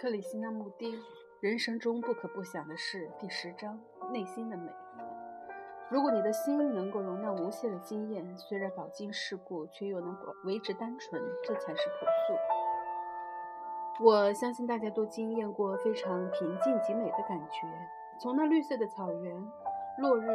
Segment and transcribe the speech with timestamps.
[0.00, 0.98] 克里希那穆蒂
[1.40, 3.78] 人生中不可不想的事第十章：
[4.10, 4.72] 内心的美。
[5.90, 10.16] 如果你的心能够容纳无限的经验，虽然饱经世故，却又能
[10.46, 12.06] 维持单纯，这才是朴
[13.98, 14.04] 素。
[14.06, 17.68] 我相信大家都经验过非常平静极美的感觉，
[18.22, 19.36] 从那绿色的草原、
[19.98, 20.30] 落日、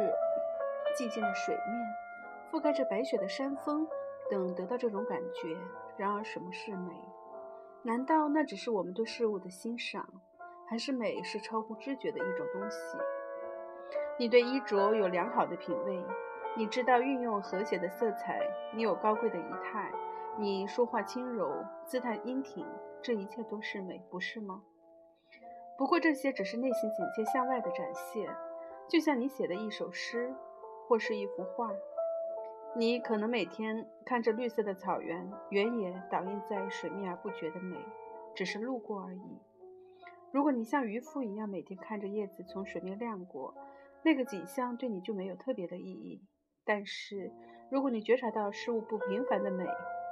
[0.96, 1.88] 寂静的水面、
[2.52, 3.84] 覆盖着白雪的山峰
[4.30, 5.56] 等得到这种感觉。
[5.96, 6.92] 然而，什么是美？
[7.86, 10.04] 难道那只是我们对事物的欣赏，
[10.68, 12.98] 还是美是超乎知觉的一种东西？
[14.18, 16.04] 你对衣着有良好的品味，
[16.56, 18.40] 你知道运用和谐的色彩，
[18.74, 19.92] 你有高贵的仪态，
[20.36, 21.48] 你说话轻柔，
[21.84, 22.66] 姿态英挺，
[23.00, 24.64] 这一切都是美，不是吗？
[25.78, 28.28] 不过这些只是内心警戒向外的展现，
[28.88, 30.34] 就像你写的一首诗，
[30.88, 31.70] 或是一幅画。
[32.78, 37.74] 你可能每天看着绿色的草原，原野倒映在水面而不觉得美，
[38.34, 39.38] 只是路过而已。
[40.30, 43.54] 如果你像渔夫一样每天看着叶子从水面亮过，
[44.02, 46.22] 那个景象对你就没有特别的意义。
[46.66, 47.32] 但是，
[47.70, 49.64] 如果你觉察到事物不平凡的美，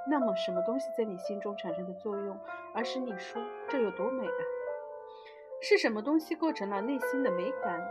[0.09, 2.35] 那么什么东西在你心中产生的作用，
[2.75, 4.41] 而使你说这有多美啊？
[5.61, 7.87] 是什么东西构成了内心的美感？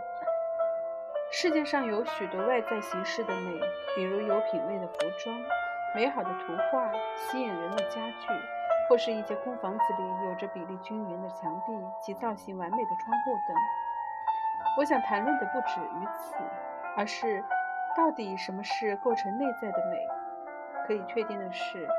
[1.36, 3.60] 世界上有许多外在形式的美，
[3.96, 5.36] 比如有品味的服装、
[5.96, 8.28] 美好的图画、吸引人的家具，
[8.88, 13.58] 或是一间空房子里有着比例均匀的墙壁及造型完美的窗户等。
[14.78, 16.36] 我想谈论的不止于此，
[16.96, 17.44] 而是
[17.98, 20.08] 到底什么是构成内在的美？
[20.86, 21.90] 可以确定的是，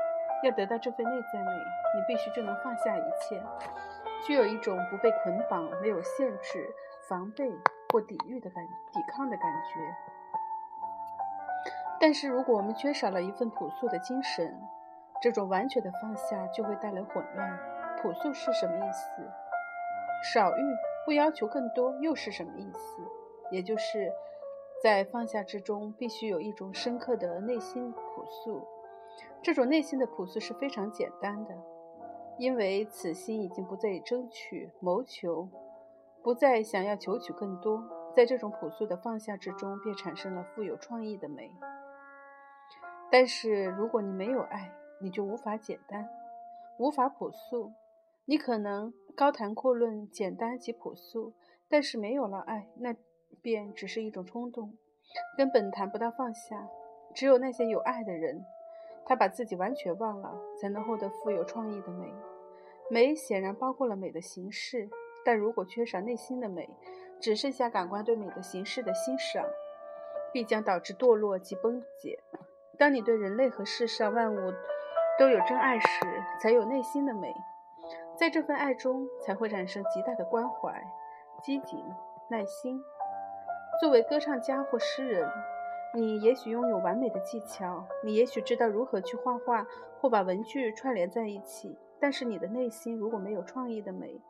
[0.43, 1.51] 要得到这份内在美，
[1.93, 3.43] 你必须就能放下一切，
[4.25, 6.73] 具有一种不被捆绑、没有限制、
[7.09, 7.51] 防备。
[7.95, 9.95] 或抵御的感抵抗的感觉，
[11.97, 14.53] 但是如果我们缺少了一份朴素的精神，
[15.21, 17.57] 这种完全的放下就会带来混乱。
[18.01, 19.31] 朴素是什么意思？
[20.33, 20.61] 少欲
[21.05, 23.01] 不要求更多又是什么意思？
[23.49, 24.11] 也就是
[24.83, 28.67] 在放下之中，必须有一种深刻的内心朴素。
[29.41, 31.55] 这种内心的朴素是非常简单的，
[32.37, 35.47] 因为此心已经不再争取谋求。
[36.23, 37.83] 不再想要求取更多，
[38.15, 41.51] 在这种朴素的放下之中，便产生了富有创意的美。
[43.11, 44.71] 但是，如果你没有爱，
[45.01, 46.07] 你就无法简单，
[46.79, 47.73] 无法朴素。
[48.25, 51.33] 你可能高谈阔论简单及朴素，
[51.69, 52.95] 但是没有了爱，那
[53.41, 54.77] 便只是一种冲动，
[55.37, 56.67] 根本谈不到放下。
[57.13, 58.43] 只有那些有爱的人，
[59.05, 62.13] 他把自己完全忘了，才能获得富有创意的美。
[62.89, 64.89] 美显然包括了美的形式。
[65.23, 66.69] 但如果缺少内心的美，
[67.19, 69.45] 只剩下感官对美的形式的欣赏，
[70.31, 72.19] 必将导致堕落及崩解。
[72.77, 74.53] 当你对人类和世上万物
[75.17, 75.87] 都有真爱时，
[76.41, 77.33] 才有内心的美，
[78.17, 80.83] 在这份爱中才会产生极大的关怀、
[81.41, 81.83] 机警、
[82.29, 82.79] 耐心。
[83.79, 85.29] 作为歌唱家或诗人，
[85.93, 89.65] 你也许拥有完美的技巧，你也许知道如何去画画
[89.99, 91.77] 或把文具串联在一起。
[91.97, 94.21] 但是你的内心如果没有创意的美，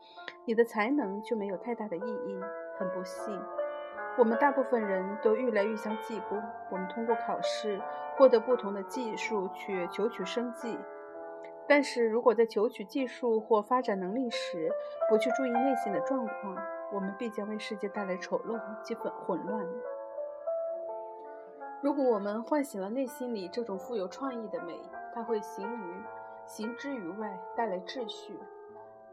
[0.46, 2.40] 你的才能就没有太大的意义。
[2.78, 3.42] 很不幸，
[4.18, 7.82] 我们大部分人都愈来愈像技工，我们通过考试
[8.18, 10.78] 获得不同的技术去求取生计。
[11.68, 14.72] 但是如果在求取技术或发展能力时
[15.10, 16.56] 不去注意内心的状况，
[16.92, 19.66] 我们必将为世界带来丑陋及混混乱。
[21.82, 24.80] 如果我们唤醒了内心里这种富有创意的美，
[25.14, 26.04] 它会行于。
[26.48, 28.40] 行之于外，带来秩序，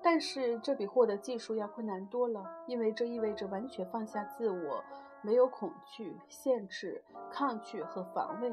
[0.02, 4.82] 但是这比获得技术要困难多了，因为这意味着完全放下自我，
[5.22, 8.52] 没有恐惧、限制、抗拒和防卫。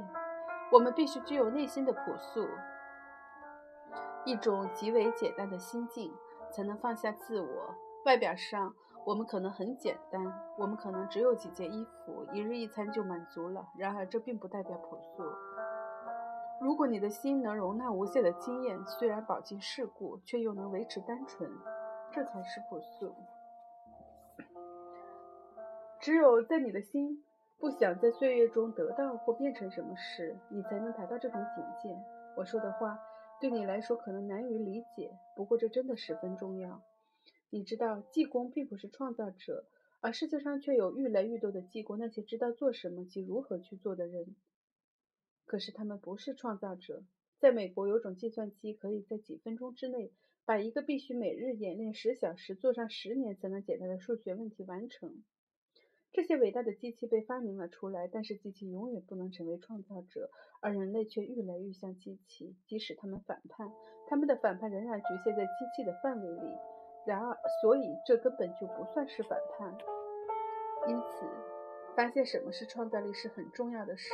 [0.71, 2.47] 我们必须具有内心的朴素，
[4.25, 6.13] 一种极为简单的心境，
[6.51, 7.75] 才能放下自我。
[8.05, 8.71] 外表上，
[9.03, 13.67] 我们可能很简单，我们可能只有几件衣服，一日一餐就满足了。
[13.75, 15.23] 然而，这并不代表朴素。
[16.61, 21.49] 如果你的心能容纳无限的经验，虽然饱经世故，却又能维持单纯，
[22.11, 23.15] 这才是朴素。
[26.01, 27.23] 只有在你的心
[27.57, 31.97] 不想在岁月中得到或变成什么时，你才能达到这种境界。
[32.35, 32.99] 我说的话
[33.39, 36.81] 对你来说可能难于理解，不过这真的十分重要。
[37.49, 39.65] 你知道，济公并不是创造者，
[40.01, 44.35] 而世界上却有愈来愈多的济公，那些知道做什么及如何去做的人。
[45.49, 47.03] 可是他们不是创造者。
[47.39, 50.11] 在美国，有种计算机可以在几分钟之内
[50.45, 55.23] 把一个必须每日演练十小时、做上十年才能解答的数学问题完成。
[56.11, 60.29] 这些伟大的机器被发明了出来，但是机器永远不能成为创造者，
[60.61, 62.55] 而人类却愈来愈像机器。
[62.67, 63.71] 即使他们反叛，
[64.07, 66.57] 他们的反叛仍然局限在机器的范围里。
[67.07, 69.75] 然而，所以这根本就不算是反叛。
[70.87, 71.25] 因此，
[71.95, 74.09] 发现什么是创造力是很重要的事。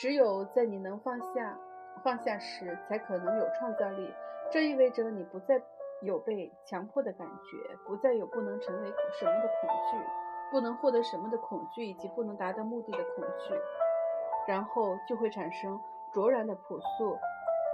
[0.00, 1.58] 只有在你能放下
[2.02, 4.10] 放下时，才可能有创造力。
[4.50, 5.60] 这意味着你不再
[6.00, 8.88] 有被强迫的感觉，不再有不能成为
[9.18, 9.98] 什么的恐惧，
[10.50, 13.54] 不能获得什么的恐惧，以及不能达到目的的恐惧。
[14.48, 15.78] 然后就会产生
[16.14, 17.18] 卓然的朴素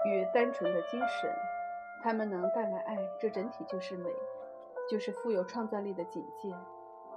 [0.05, 1.31] 与单纯的精神，
[2.03, 4.11] 它们能带来爱，这整体就是美，
[4.91, 6.53] 就是富有创造力的境界。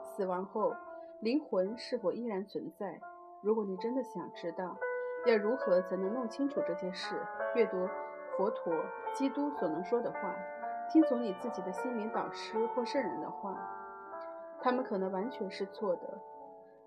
[0.04, 0.72] 死亡后，
[1.20, 3.00] 灵魂是否依然存在？
[3.42, 4.78] 如果你真的想知道，
[5.26, 7.16] 要如何才能弄清楚这件事？
[7.56, 7.88] 阅读
[8.38, 8.74] 佛陀、
[9.14, 10.34] 基督所能说的话，
[10.90, 13.58] 听从你自己的心灵导师或圣人的话，
[14.62, 16.02] 他们可能完全是错的。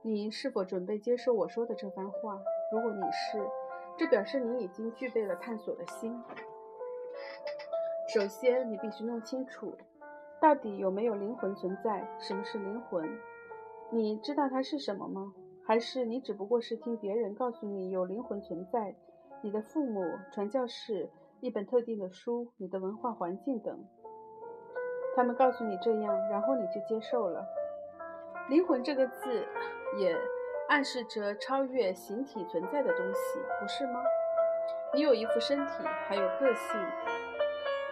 [0.00, 2.40] 你是否准备接受我说的这番话？
[2.72, 3.46] 如果你是，
[3.98, 6.22] 这表示你已经具备了探索的心。
[8.14, 9.76] 首先，你必须弄清楚，
[10.40, 12.08] 到底有没有灵魂存在？
[12.18, 13.18] 什么是灵魂？
[13.90, 15.34] 你知道它是什么吗？
[15.66, 18.94] 还是你只不过是听别人告诉你有灵魂存在？
[19.42, 21.10] 你的父母、传教士、
[21.40, 23.84] 一本特定的书、你的文化环境等，
[25.16, 27.44] 他们告诉你这样，然后你就接受了。
[28.48, 29.46] 灵魂这个字。
[29.98, 30.16] 也
[30.70, 34.02] 暗示着超越形体存在的东西，不是吗？
[34.94, 36.80] 你有一副身体，还有个性、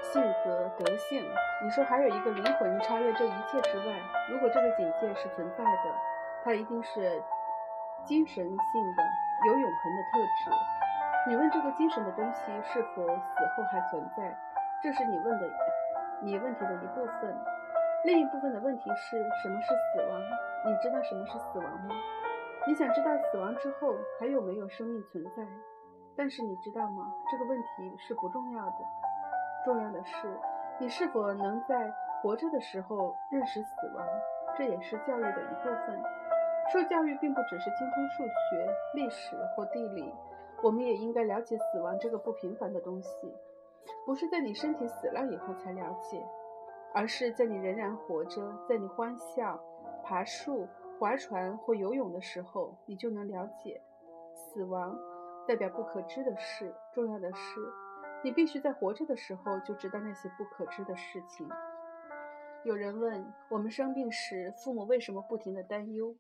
[0.01, 1.23] 性格、德性。
[1.63, 4.01] 你说还有一个灵魂超越这一切之外，
[4.31, 5.95] 如果这个境界是存在的，
[6.43, 7.23] 它一定是
[8.05, 9.03] 精神性的，
[9.47, 10.51] 有永恒的特质。
[11.29, 14.37] 你问这个精神的东西是否死后还存在，
[14.83, 15.51] 这是你问的
[16.23, 17.37] 你问题的一部分。
[18.05, 20.21] 另一部分的问题是什么是死亡？
[20.65, 21.95] 你知道什么是死亡吗？
[22.67, 25.47] 你想知道死亡之后还有没有生命存在？
[26.17, 27.13] 但是你知道吗？
[27.31, 28.77] 这个问题是不重要的。
[29.65, 30.41] 重要的是
[30.79, 31.93] 你是否能在
[32.23, 34.07] 活着的时候认识死亡。
[34.57, 36.03] 这也是教育的一部分。
[36.73, 40.13] 受教育并不只是精通数学、历史或地理，
[40.63, 43.11] 我们也应该了解死亡这个不平凡的东西。
[44.07, 46.25] 不是在你身体死了以后才了解，
[46.95, 49.61] 而是在你仍然活着，在你欢笑。
[50.03, 50.67] 爬树、
[50.99, 53.81] 划船或游泳的时候，你就能了解，
[54.35, 54.99] 死亡
[55.47, 56.75] 代表不可知的事。
[56.93, 57.61] 重要的是，
[58.23, 61.49] 你必须在活着的时候就知道那些不可知的事情。
[62.65, 66.17] 有人问我们生病时，父母为什么不停地担忧？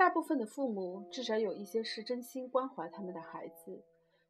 [0.00, 3.84] 大部分的父母至少有一些是真心关怀他们的孩子，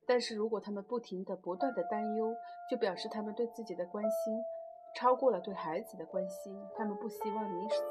[0.04, 2.34] 但是如果他们不停地、不断地担忧，
[2.68, 4.34] 就表示他们对自己的关心。
[4.96, 7.84] 超过了对孩子的关心，他们不希望你死。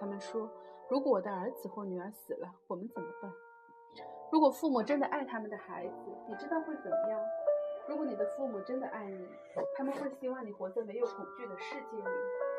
[0.00, 0.50] 他们说
[0.90, 3.30] ：“如果我的儿子或女儿死了，我们怎么办？”
[4.32, 7.20] 如果父母真的爱他们的孩子，你知道会怎么样？
[7.86, 9.28] 如果你的父母真的爱你，
[9.76, 12.10] 他们会希望你活在没有恐惧的世界里，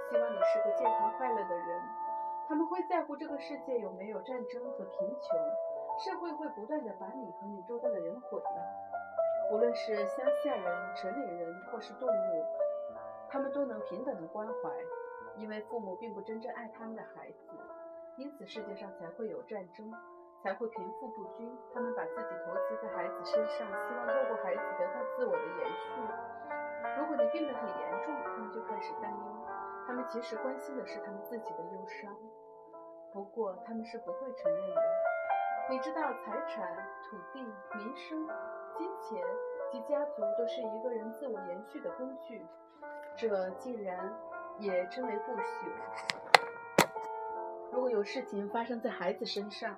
[0.09, 1.81] 希望你是个健康快乐的人。
[2.51, 5.39] 他们会在乎这个世界有没有战争和贫穷，
[6.03, 9.53] 社会会不断的把你和你周围的人毁了。
[9.53, 12.45] 无论是乡下人、城里人，或是动物。
[13.29, 14.69] 他们都能平等的关怀，
[15.37, 17.55] 因为父母并不真正爱他们的孩子，
[18.17, 19.89] 因此世界上才会有战争，
[20.43, 21.49] 才会贫富不均。
[21.73, 26.01] 他们把自己投资在孩子身上，希望透过孩子得到自我的延续。
[26.99, 29.60] 如果你病得很严重，他们就开始担忧。
[29.87, 32.15] 他们其实关心的是他们自己的忧伤，
[33.11, 34.81] 不过他们是不会承认的。
[35.69, 37.41] 你知道，财产、土地、
[37.75, 38.27] 民生、
[38.77, 39.21] 金钱
[39.71, 42.45] 及家族都是一个人自我延续的工具。
[43.15, 44.11] 这竟然
[44.57, 46.87] 也称为不朽。
[47.71, 49.75] 如果有事情发生在孩子身上，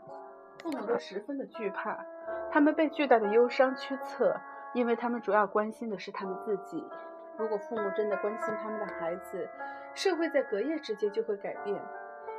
[0.59, 2.05] 父母都十分的惧怕，
[2.51, 4.39] 他们被巨大的忧伤驱策，
[4.73, 6.87] 因为他们主要关心的是他们自己。
[7.37, 9.49] 如果父母真的关心他们的孩子，
[9.93, 11.81] 社会在隔夜之间就会改变。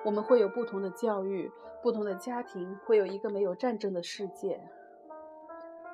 [0.05, 1.51] 我们会有不同的教育，
[1.83, 4.61] 不同的家庭，会有一个没有战争的世界。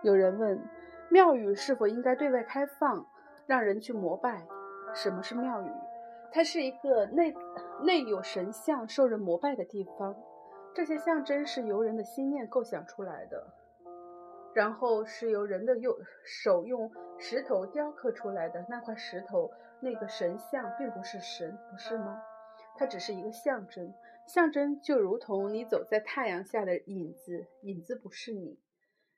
[0.03, 0.61] 有人问，
[1.11, 3.07] 庙宇是否应该对外开放，
[3.47, 4.47] 让人去膜拜？
[4.95, 5.71] 什么是庙宇？
[6.33, 7.35] 它是一个内
[7.83, 10.15] 内有神像、受人膜拜的地方。
[10.75, 13.47] 这些象征是由人的心念构想出来的，
[14.55, 18.65] 然后是由人的用手用石头雕刻出来的。
[18.69, 22.21] 那块石头、那个神像并不是神，不是吗？
[22.77, 23.93] 它只是一个象征。
[24.27, 28.59] 象征就如同你走在太阳下的影子，影子不是你。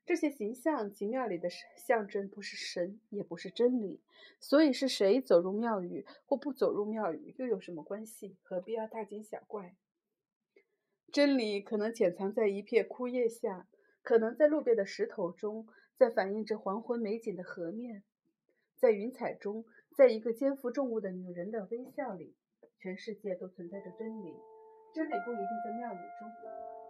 [0.04, 4.00] 这些形象及庙里的象征不是神，也不是真理，
[4.40, 8.36] 所以是谁走入庙宇或不走入庙宇又有什么关系？
[8.42, 9.76] 何必要大惊小怪？
[11.12, 13.68] 真理可能潜藏在一片枯叶下，
[14.02, 15.66] 可能在路边的石头中，
[15.96, 18.02] 在反映着黄昏美景的河面，
[18.76, 19.64] 在云彩中，
[19.96, 22.36] 在一个肩负重物的女人的微笑里。
[22.78, 24.34] 全世界都存在着真理，
[24.92, 26.28] 真理不一定在庙宇中，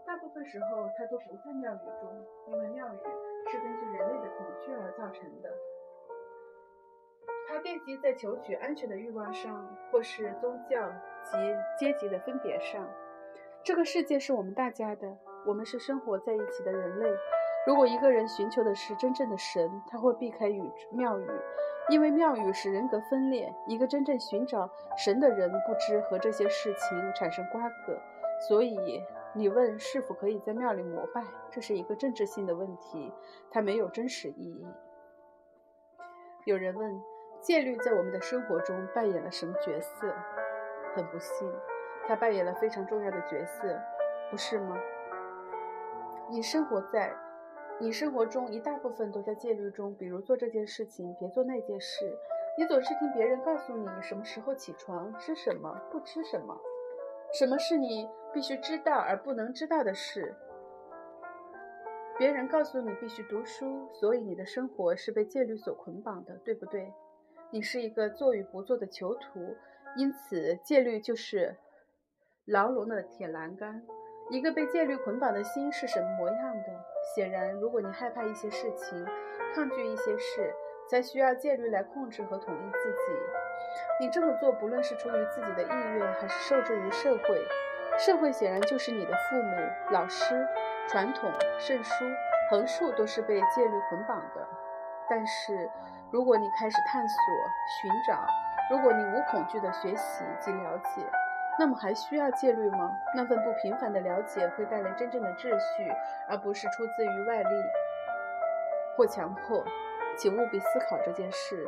[0.06, 2.98] 大部分时候它都不在庙宇中，因为庙宇
[3.50, 5.52] 是根据人类的恐惧而造成的。
[7.46, 10.90] 它奠基在求取安全的欲望上，或是宗教
[11.24, 11.36] 及
[11.78, 12.90] 阶级的分别上。
[13.62, 17.10] 这个世界是我们大家的，我们是生活在一起的人类。
[17.66, 21.26] 如果一个人寻求的是真正的神，他会避开宇庙宇，
[21.88, 23.54] 因为庙宇使人格分裂。
[23.66, 27.98] 一个真正寻找神的人，不知和这些事情产生瓜葛。
[28.48, 29.00] 所以，
[29.34, 33.12] 你问是否可以在庙里膜拜，这是一个政治性的问题，
[33.50, 34.66] 它没有真实意义。
[36.44, 37.00] 有人问，
[37.40, 40.12] 戒律在我们的生活中扮演了什么角色？
[40.96, 41.48] 很不幸，
[42.08, 43.80] 它扮演了非常重要的角色，
[44.30, 44.76] 不是吗？
[46.32, 47.14] 你生活在。
[47.78, 52.10] 你生活中一大部分都在戒律中，比如做这件事情，别做那件事。
[52.56, 56.58] 你总是听别人告诉你什么时候起床，吃什么，不吃什么。
[57.38, 60.34] 什么是你必须知道而不能知道的事？
[62.16, 66.90] 别人告诉你必须读书，所以你的生活是被戒律所捆绑的，对不对？
[67.50, 69.54] 你是一个做与不做的囚徒，
[69.96, 71.54] 因此戒律就是
[72.46, 73.82] 牢笼的铁栏杆。
[74.32, 76.68] 一个被戒律捆绑的心是什么模样的？
[77.14, 79.06] 显然，如果你害怕一些事情，
[79.54, 80.54] 抗拒一些事，
[80.88, 83.12] 才需要戒律来控制和统一自己。
[84.00, 87.46] 你这么做，不论是出于自己的意愿，还是受制于社会，
[87.98, 89.54] 社会显然就是你的父母、
[89.90, 90.48] 老师、
[90.88, 92.06] 传统、圣书，
[92.48, 94.48] 横竖都是被戒律捆绑的。
[95.10, 95.68] 但是，
[96.10, 97.16] 如果你开始探索、
[97.82, 98.26] 寻找，
[98.70, 101.02] 如果你无恐惧的学习及了解，
[101.62, 102.90] 那么还需要戒律吗？
[103.14, 105.88] 那份不平凡的了解会带来真正的秩序，
[106.28, 107.50] 而不是出自于外力
[108.96, 109.64] 或强迫。
[110.18, 111.64] 请务必思考这件事，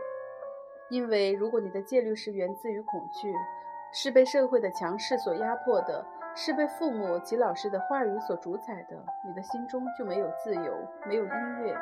[0.88, 3.32] 因为如果你的戒律是源自于恐惧，
[3.92, 10.74] 是被社会的强势所压迫的，是被父母及老师的话语所主宰的，你的心中就没有自由，
[11.06, 11.30] 没有音
[11.62, 11.78] 乐，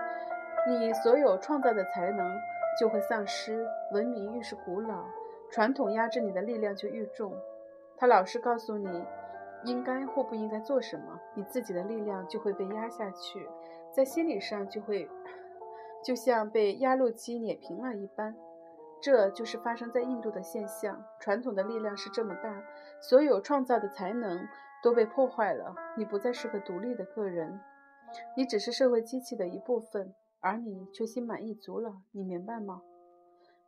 [0.68, 2.38] 你所有创造的才能
[2.78, 3.66] 就会丧失。
[3.90, 5.02] 文明愈是古老，
[5.50, 7.32] 传统压制你的力量就愈重。
[7.96, 9.04] 他老是告诉你
[9.64, 13.48] 应该或不应该做什么，你自己的力量就会被压下去，
[13.92, 15.08] 在心理上就会
[16.04, 18.34] 就像被压路机碾平了一般。
[19.00, 21.04] 这就是发生在印度的现象。
[21.18, 22.62] 传统的力量是这么大，
[23.00, 24.46] 所有创造的才能
[24.82, 25.74] 都被破坏了。
[25.96, 27.60] 你不再是个独立的个人，
[28.36, 31.92] 你只是社会机器的一部分，而你却心满意足了。
[32.12, 32.82] 你明白吗？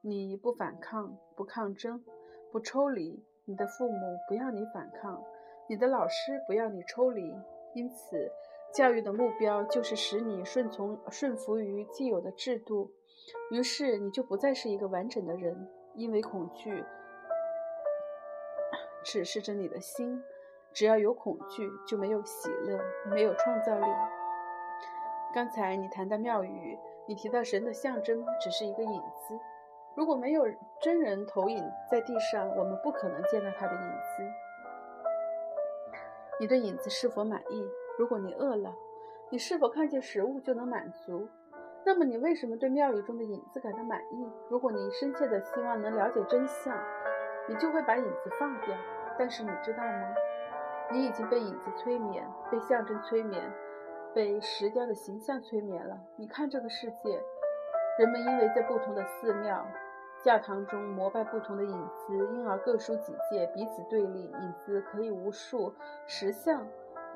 [0.02, 2.04] 你不反抗，不抗争，
[2.52, 3.24] 不抽离。
[3.46, 5.22] 你的父母不要你反抗，
[5.68, 7.36] 你的老师不要你抽离，
[7.74, 8.32] 因此，
[8.72, 12.90] 教育的目标就是使你顺从、顺服于既有的制度。
[13.50, 16.82] 于是，你就不再是一个完整的人，因为恐惧
[19.04, 20.22] 指示着你的心。
[20.72, 23.86] 只要有恐惧，就没有喜乐，没有创造力。
[25.34, 29.38] 刚才你谈到庙宇，你提到神的象征只是一个影子。
[29.96, 30.44] 如果没有
[30.80, 34.22] 真人投影在地上，我们不可能见到他的影子。
[36.40, 37.64] 你对影子是否满意？
[37.96, 38.74] 如果你饿了，
[39.30, 41.28] 你是否看见食物就能满足？
[41.86, 44.32] 那么你为什么对庙宇中的影子感到满意？
[44.48, 46.76] 如果你深切的希望能了解真相，
[47.48, 48.76] 你就会把影子放掉。
[49.16, 50.14] 但是你知道吗？
[50.90, 53.40] 你已经被影子催眠，被象征催眠，
[54.12, 55.96] 被石雕的形象催眠了。
[56.16, 57.22] 你看这个世界，
[57.98, 59.64] 人们因为在不同的寺庙。
[60.24, 64.22] 教堂中膜拜不同的影子，因而各抒己见，彼此对立。
[64.22, 65.74] 影子可以无数，
[66.06, 66.66] 实相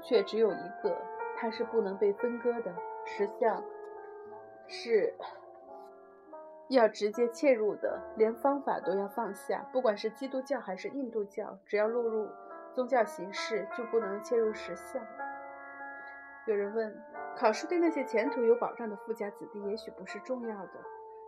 [0.03, 0.95] 却只有一个，
[1.39, 2.71] 它是不能被分割的。
[3.07, 3.65] 实相
[4.67, 5.15] 是
[6.69, 9.65] 要直接切入的，连方法都要放下。
[9.73, 12.29] 不管是基督教还是印度教，只要落入
[12.75, 15.03] 宗教形式，就不能切入实相。
[16.45, 16.95] 有人问：
[17.35, 20.73] 考试对那些前途有保障的富家子弟，也许不是重要的。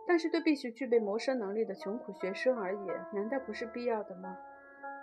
[0.07, 4.37] 但是对必须具备谋生能力的穷苦学生而言，难道不是必要的吗？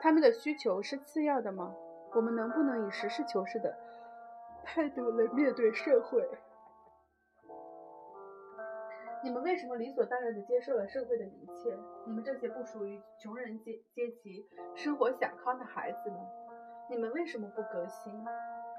[0.01, 1.75] 他们的需求是次要的吗？
[2.15, 3.77] 我们能不能以实事求是的
[4.65, 6.29] 态度来面对社会？
[9.25, 11.77] 你们为什么理所当然地接受了社会的一切？
[12.07, 16.19] 你们这些不属于穷人阶阶级、生活小康的孩子们，
[16.91, 18.13] 你们为什么不革新？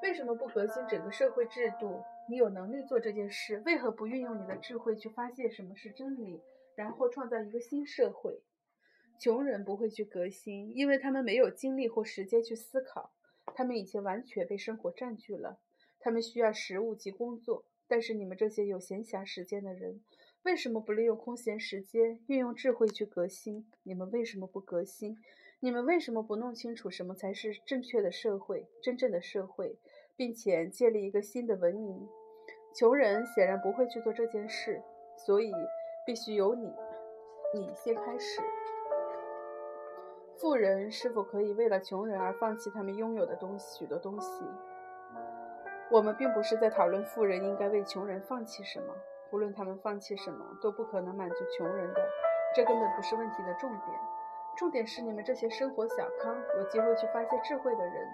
[0.02, 2.02] 为什么不革新整个社会制度？
[2.28, 6.42] 你有能力做这件事，为何不运用你的智慧去发现什么是真理，
[6.76, 8.42] 然后创造一个新社会？
[9.20, 13.12] 穷人不会去革新，因为他们没有精力或时间去思考，
[13.54, 15.60] 他们已经完全被生活占据了。
[16.00, 17.66] 他们需要食物及工作。
[17.88, 20.02] 但是你们这些有闲暇时间的人，
[20.44, 23.70] 为什么不利用空闲时间，运用智慧去革新？
[23.84, 25.18] 你们为什么不革新？
[25.60, 29.78] 你们为什么不弄清楚什么才是正确的社会、真正的社会，
[30.16, 32.08] 并且建立一个新的文明？
[32.74, 34.82] 穷人显然不会去做这件事，
[35.18, 35.52] 所以
[36.06, 36.74] 必须由你，
[37.54, 38.42] 你先开始。
[40.38, 43.80] 富人是否可以为了穷人而放弃他们拥有的东西？
[43.80, 44.46] 许多东西。
[45.92, 48.96] 我们并不是在讨论富人应该为穷人放弃什么，
[49.32, 52.02] 无论他们放弃什么，都不可能满足穷人的。
[52.56, 54.00] 这根本不是问题的重点。
[54.56, 58.08] 重点是你们这些生活小康、有机会去发现智慧的人，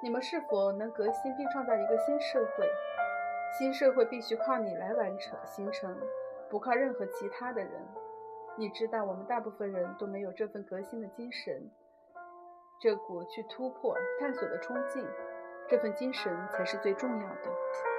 [0.00, 2.66] 你们是否能革新并创造一个新社会？
[3.58, 5.96] 新社会必须靠你来完成、形成，
[6.48, 7.70] 不靠任何其他的人。
[8.56, 11.70] 你知道，我们大部分人都没有这份革新的精神，
[12.80, 15.04] 这股去突破、探索的冲劲，
[15.68, 17.93] 这份精神才是最重要的。